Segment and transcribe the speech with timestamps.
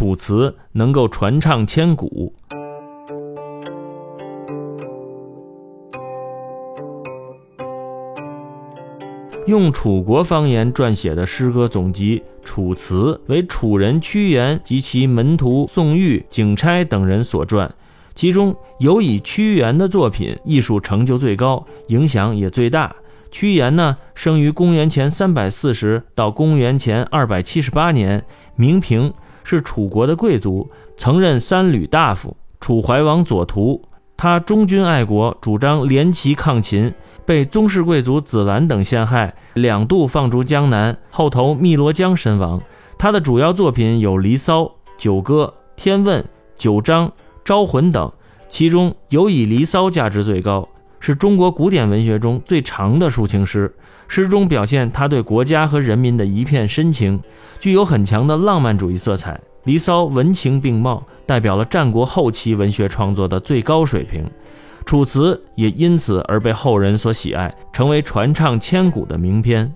[0.00, 2.32] 楚辞能够传唱千古。
[9.46, 17.68] 用楚国方言撰写的诗歌总集《楚辞》，为楚人屈原及其门徒宋玉、景差等人所撰。
[18.14, 22.96] 其中尤以屈原的作品艺术成就最高，影响也最大。
[23.30, 28.24] 屈原呢，生于公元前三百四十到公元前二百七十八年，
[28.56, 29.12] 名平，
[29.44, 33.82] 是楚国的贵族，曾任三闾大夫、楚怀王左徒。
[34.16, 36.92] 他忠君爱国，主张联齐抗秦，
[37.24, 42.60] 被宗室贵族子兰等陷害，两度放逐江南，后投汨罗江身亡。
[42.98, 44.62] 他的主要作品有《离骚》
[44.98, 46.22] 《九歌》《天问》
[46.56, 47.08] 《九章》。
[47.42, 48.12] 招魂等，
[48.48, 50.68] 其中尤以《离骚》价值最高，
[51.00, 53.74] 是中国古典文学中最长的抒情诗。
[54.06, 57.20] 诗中表现他对国家和人民的一片深情，
[57.58, 59.34] 具有很强的浪漫主义色彩。
[59.64, 64.24] 《离骚》文情并茂，代表了战国后期文学创作的最高水平。
[64.84, 69.72] 《楚辞》也因此而被后人所喜爱，成为传唱千古的名篇。